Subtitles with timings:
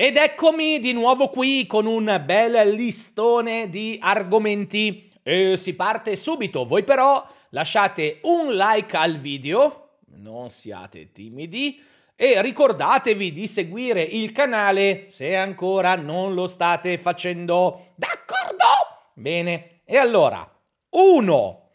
[0.00, 5.10] Ed eccomi di nuovo qui con un bel listone di argomenti.
[5.24, 6.64] E si parte subito.
[6.64, 11.82] Voi però lasciate un like al video, non siate timidi,
[12.14, 17.88] e ricordatevi di seguire il canale se ancora non lo state facendo.
[17.96, 18.66] D'accordo?
[19.14, 19.80] Bene.
[19.84, 20.48] E allora,
[20.90, 21.70] 1.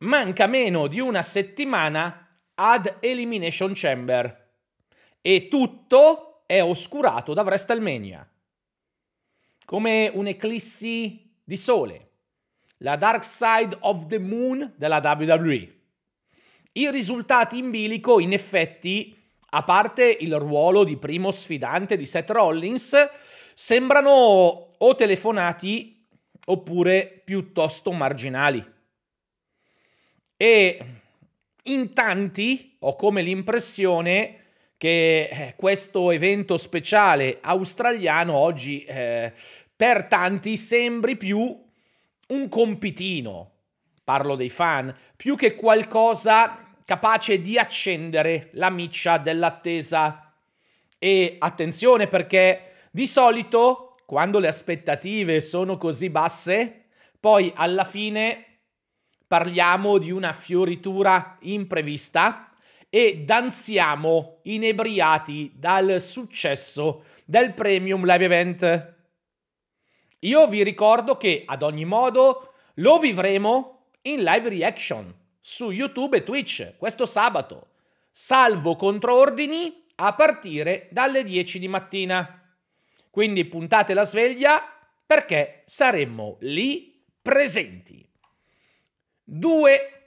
[0.00, 4.48] Manca meno di una settimana ad Elimination Chamber.
[5.22, 8.28] E tutto è oscurato da WrestleMania.
[9.64, 12.08] Come un'eclissi di sole.
[12.78, 15.76] La Dark Side of the Moon della WWE.
[16.72, 19.16] I risultati in bilico, in effetti,
[19.50, 22.96] a parte il ruolo di primo sfidante di Seth Rollins,
[23.54, 24.10] sembrano
[24.76, 26.04] o telefonati
[26.46, 28.64] oppure piuttosto marginali.
[30.36, 30.84] E
[31.62, 34.39] in tanti ho come l'impressione
[34.80, 39.30] che eh, questo evento speciale australiano oggi eh,
[39.76, 41.38] per tanti sembri più
[42.28, 43.50] un compitino,
[44.02, 50.32] parlo dei fan, più che qualcosa capace di accendere la miccia dell'attesa.
[50.98, 56.84] E attenzione perché di solito quando le aspettative sono così basse,
[57.20, 58.46] poi alla fine
[59.26, 62.49] parliamo di una fioritura imprevista
[62.90, 68.94] e danziamo inebriati dal successo del Premium Live Event.
[70.18, 76.24] Io vi ricordo che ad ogni modo lo vivremo in live reaction su YouTube e
[76.24, 77.68] Twitch questo sabato,
[78.10, 82.36] salvo controordini a partire dalle 10 di mattina.
[83.08, 84.62] Quindi puntate la sveglia
[85.06, 88.06] perché saremmo lì presenti.
[89.24, 89.99] 2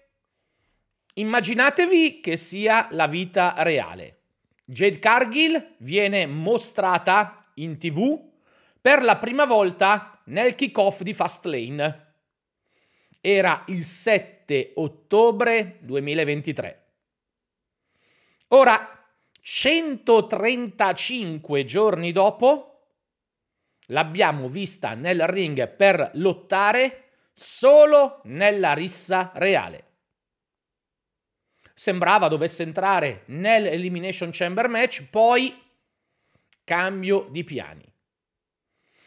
[1.16, 4.22] Immaginatevi che sia la vita reale.
[4.66, 8.32] Jade Cargill viene mostrata in tv
[8.82, 12.16] per la prima volta nel kick-off di Fastlane.
[13.22, 16.88] Era il 7 ottobre 2023.
[18.48, 19.06] Ora,
[19.40, 22.88] 135 giorni dopo,
[23.88, 29.92] l'abbiamo vista nel ring per lottare solo nella rissa reale
[31.74, 35.62] sembrava dovesse entrare nell'Elimination Chamber match, poi
[36.64, 37.84] cambio di piani.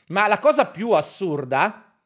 [0.09, 1.99] Ma la cosa più assurda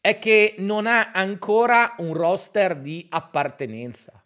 [0.00, 4.22] è che non ha ancora un roster di appartenenza.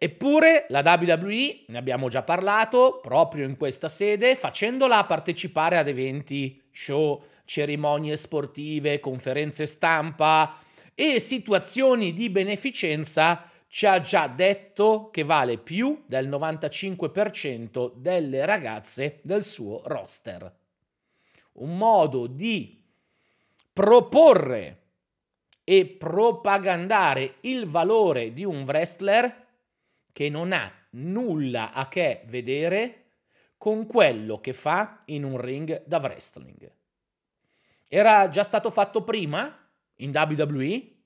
[0.00, 6.62] Eppure la WWE, ne abbiamo già parlato, proprio in questa sede, facendola partecipare ad eventi,
[6.70, 10.56] show, cerimonie sportive, conferenze stampa,
[11.00, 19.20] e situazioni di beneficenza ci ha già detto che vale più del 95% delle ragazze
[19.22, 20.52] del suo roster.
[21.52, 22.82] Un modo di
[23.72, 24.86] proporre
[25.62, 29.46] e propagandare il valore di un wrestler
[30.12, 33.04] che non ha nulla a che vedere
[33.56, 36.68] con quello che fa in un ring da wrestling.
[37.86, 39.66] Era già stato fatto prima?
[39.98, 40.96] In WWE?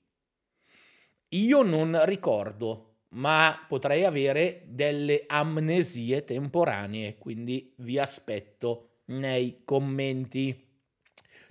[1.29, 10.67] Io non ricordo, ma potrei avere delle amnesie temporanee, quindi vi aspetto nei commenti.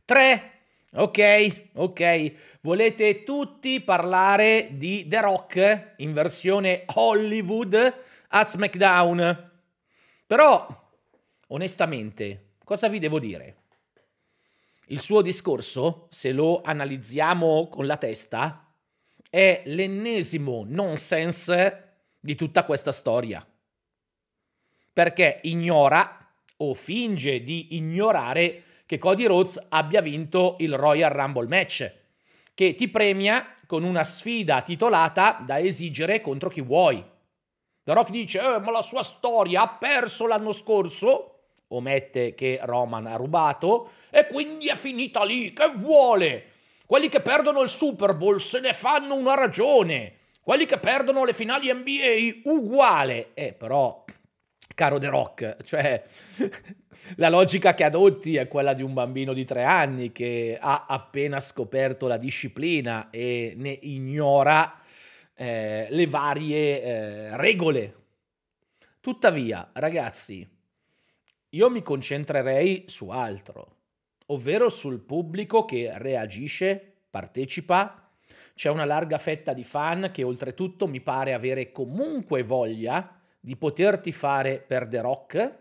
[0.04, 0.50] 3.
[0.94, 2.32] Ok, ok.
[2.60, 7.94] Volete tutti parlare di The Rock in versione Hollywood
[8.28, 9.50] a SmackDown.
[10.26, 10.90] Però,
[11.48, 13.61] onestamente, cosa vi devo dire?
[14.92, 18.70] Il suo discorso, se lo analizziamo con la testa,
[19.30, 23.42] è l'ennesimo nonsense di tutta questa storia.
[24.92, 31.90] Perché ignora o finge di ignorare che Cody Rhodes abbia vinto il Royal Rumble match,
[32.52, 37.02] che ti premia con una sfida titolata da esigere contro chi vuoi.
[37.82, 41.31] The Rock dice, eh, ma la sua storia ha perso l'anno scorso
[41.76, 46.44] omette che Roman ha rubato e quindi è finita lì, che vuole?
[46.86, 50.16] Quelli che perdono il Super Bowl se ne fanno una ragione.
[50.42, 53.30] Quelli che perdono le finali NBA uguale.
[53.34, 54.04] Eh, però,
[54.74, 56.02] caro The Rock, cioè
[57.16, 61.40] la logica che adotti è quella di un bambino di tre anni che ha appena
[61.40, 64.80] scoperto la disciplina e ne ignora
[65.34, 67.94] eh, le varie eh, regole.
[69.00, 70.46] Tuttavia, ragazzi,
[71.54, 73.76] io mi concentrerei su altro,
[74.26, 78.10] ovvero sul pubblico che reagisce, partecipa.
[78.54, 84.12] C'è una larga fetta di fan che oltretutto mi pare avere comunque voglia di poterti
[84.12, 85.58] fare per The Rock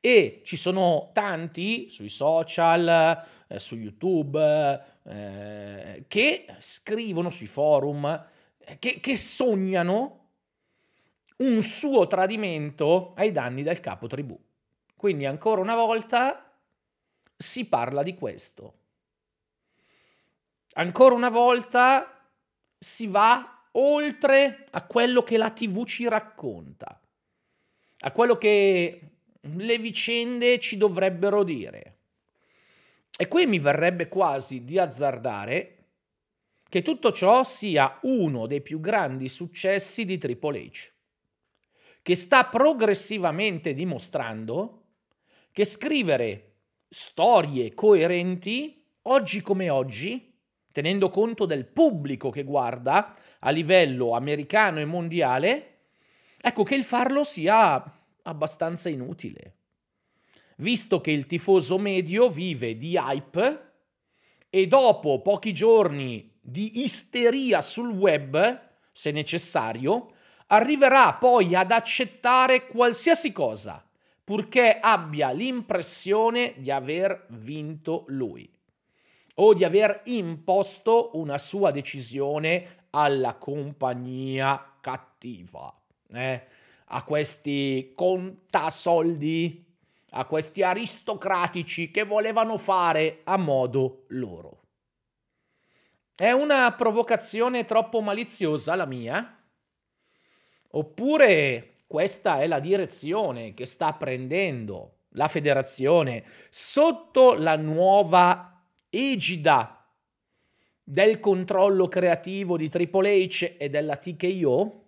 [0.00, 8.26] e ci sono tanti sui social, eh, su YouTube, eh, che scrivono sui forum,
[8.58, 10.18] eh, che, che sognano
[11.36, 14.38] un suo tradimento ai danni del capo tribù.
[15.02, 16.56] Quindi ancora una volta
[17.36, 18.74] si parla di questo.
[20.74, 22.30] Ancora una volta
[22.78, 27.00] si va oltre a quello che la TV ci racconta,
[27.98, 29.00] a quello che
[29.40, 31.96] le vicende ci dovrebbero dire.
[33.16, 35.78] E qui mi verrebbe quasi di azzardare
[36.68, 40.92] che tutto ciò sia uno dei più grandi successi di Triple H,
[42.02, 44.76] che sta progressivamente dimostrando
[45.52, 46.54] che scrivere
[46.88, 50.34] storie coerenti, oggi come oggi,
[50.72, 55.80] tenendo conto del pubblico che guarda a livello americano e mondiale,
[56.40, 59.56] ecco che il farlo sia abbastanza inutile,
[60.56, 63.72] visto che il tifoso medio vive di hype
[64.48, 70.14] e dopo pochi giorni di isteria sul web, se necessario,
[70.46, 73.84] arriverà poi ad accettare qualsiasi cosa,
[74.24, 78.50] purché abbia l'impressione di aver vinto lui
[79.36, 85.74] o di aver imposto una sua decisione alla compagnia cattiva.
[86.12, 86.46] Eh?
[86.94, 89.64] a questi contasoldi,
[90.10, 94.60] a questi aristocratici che volevano fare a modo loro.
[96.14, 99.42] È una provocazione troppo maliziosa la mia?
[100.74, 109.86] Oppure questa è la direzione che sta prendendo la federazione sotto la nuova egida
[110.82, 114.84] del controllo creativo di Triple H e della TKO?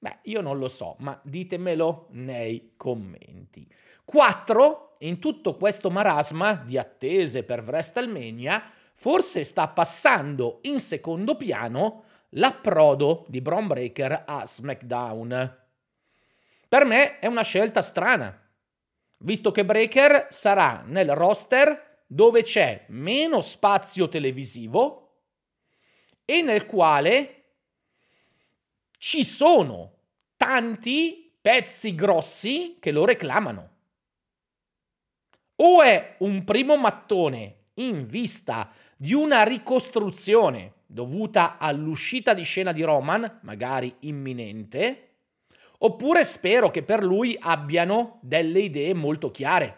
[0.00, 3.66] Beh, io non lo so, ma ditemelo nei commenti.
[4.04, 4.96] 4.
[4.98, 13.24] In tutto questo marasma di attese per WrestleMania, forse sta passando in secondo piano l'approdo
[13.28, 13.72] di Braun
[14.26, 15.66] a SmackDown.
[16.68, 18.38] Per me è una scelta strana,
[19.18, 25.22] visto che Breaker sarà nel roster dove c'è meno spazio televisivo
[26.26, 27.34] e nel quale
[28.98, 29.94] ci sono
[30.36, 33.76] tanti pezzi grossi che lo reclamano.
[35.56, 42.82] O è un primo mattone in vista di una ricostruzione dovuta all'uscita di scena di
[42.82, 45.07] Roman, magari imminente,
[45.78, 49.76] oppure spero che per lui abbiano delle idee molto chiare,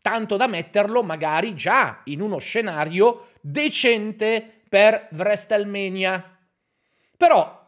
[0.00, 6.38] tanto da metterlo magari già in uno scenario decente per WrestleMania.
[7.16, 7.60] Però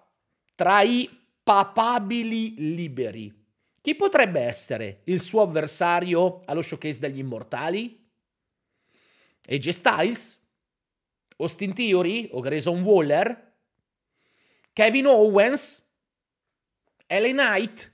[0.55, 1.09] tra i
[1.43, 3.43] papabili liberi.
[3.81, 8.03] Chi potrebbe essere il suo avversario allo showcase degli immortali?
[9.47, 10.43] AJ Styles?
[11.37, 13.53] Austin Theory o Grayson Waller?
[14.73, 15.84] Kevin Owens?
[17.07, 17.93] LA Knight?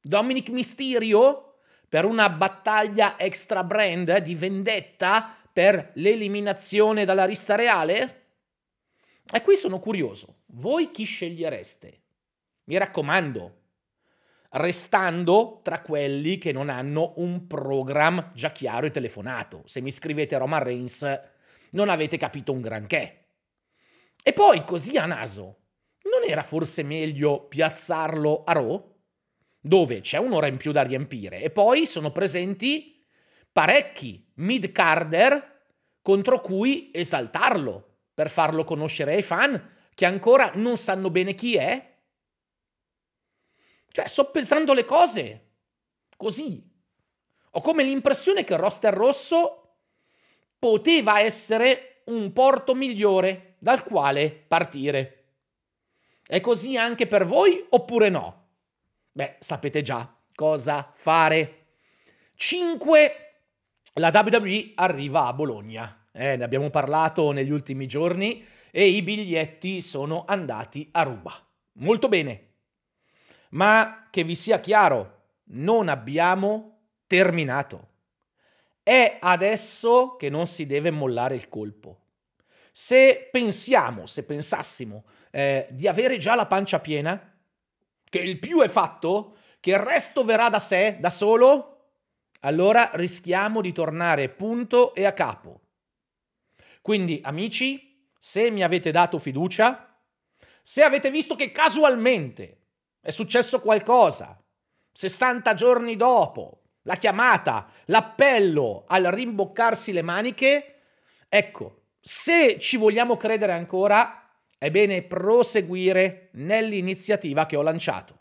[0.00, 1.58] Dominic Mysterio?
[1.88, 8.22] Per una battaglia extra brand di vendetta per l'eliminazione dalla rista reale?
[9.32, 12.02] E qui sono curioso, voi chi scegliereste?
[12.64, 13.62] Mi raccomando,
[14.50, 19.62] restando tra quelli che non hanno un program già chiaro e telefonato.
[19.64, 21.20] Se mi scrivete Roman Reigns,
[21.70, 23.26] non avete capito un granché.
[24.22, 25.63] E poi, così a naso,
[26.18, 28.92] non era forse meglio piazzarlo a Raw?
[29.60, 33.02] Dove c'è un'ora in più da riempire e poi sono presenti
[33.50, 35.62] parecchi mid-carder
[36.02, 41.92] contro cui esaltarlo per farlo conoscere ai fan che ancora non sanno bene chi è?
[43.88, 45.52] Cioè, soppesando le cose,
[46.16, 46.68] così.
[47.52, 49.76] Ho come l'impressione che il roster rosso
[50.58, 55.23] poteva essere un porto migliore dal quale partire.
[56.26, 58.46] È così anche per voi oppure no?
[59.12, 61.66] Beh, sapete già cosa fare.
[62.34, 63.18] 5.
[63.94, 69.80] La WWE arriva a Bologna eh, ne abbiamo parlato negli ultimi giorni e i biglietti
[69.80, 71.32] sono andati a ruba.
[71.74, 72.52] Molto bene.
[73.50, 77.88] Ma che vi sia chiaro, non abbiamo terminato.
[78.82, 82.00] È adesso che non si deve mollare il colpo.
[82.70, 87.36] Se pensiamo, se pensassimo eh, di avere già la pancia piena,
[88.08, 91.88] che il più è fatto, che il resto verrà da sé, da solo,
[92.42, 95.62] allora rischiamo di tornare punto e a capo.
[96.80, 99.98] Quindi, amici, se mi avete dato fiducia,
[100.62, 102.66] se avete visto che casualmente
[103.00, 104.40] è successo qualcosa,
[104.92, 110.82] 60 giorni dopo, la chiamata, l'appello al rimboccarsi le maniche,
[111.28, 114.23] ecco, se ci vogliamo credere ancora,
[114.64, 118.16] è bene proseguire nell'iniziativa che ho lanciato.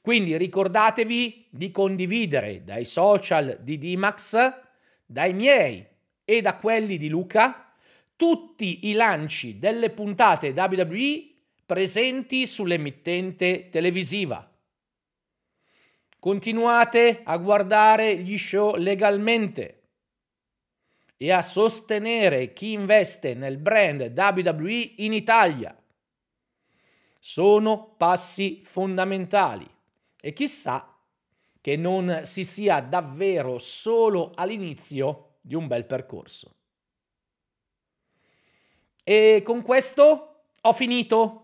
[0.00, 4.54] Quindi ricordatevi di condividere dai social di Dimax,
[5.04, 5.84] dai miei
[6.24, 7.74] e da quelli di Luca,
[8.14, 11.28] tutti i lanci delle puntate WWE
[11.66, 14.48] presenti sull'emittente televisiva.
[16.20, 19.77] Continuate a guardare gli show legalmente
[21.20, 25.76] e a sostenere chi investe nel brand WWE in Italia.
[27.18, 29.68] Sono passi fondamentali
[30.20, 30.96] e chissà
[31.60, 36.54] che non si sia davvero solo all'inizio di un bel percorso.
[39.02, 41.42] E con questo ho finito.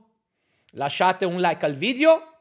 [0.73, 2.33] Lasciate un like al video.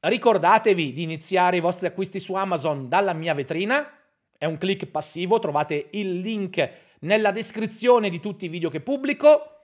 [0.00, 3.97] Ricordatevi di iniziare i vostri acquisti su Amazon dalla mia vetrina.
[4.38, 9.62] È un click passivo, trovate il link nella descrizione di tutti i video che pubblico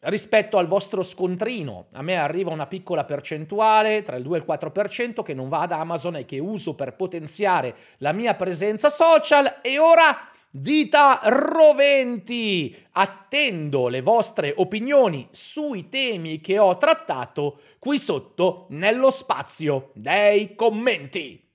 [0.00, 1.86] rispetto al vostro scontrino.
[1.92, 5.60] A me arriva una piccola percentuale, tra il 2 e il 4%, che non va
[5.60, 9.60] ad Amazon e che uso per potenziare la mia presenza social.
[9.62, 12.76] E ora, vita roventi!
[12.92, 21.45] Attendo le vostre opinioni sui temi che ho trattato qui sotto nello spazio dei commenti.